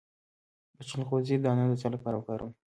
د 0.77 0.79
چلغوزي 0.89 1.35
دانه 1.43 1.63
د 1.69 1.73
څه 1.81 1.87
لپاره 1.93 2.15
وکاروم؟ 2.17 2.53